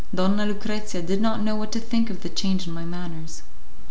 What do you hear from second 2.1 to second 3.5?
the change in my manners.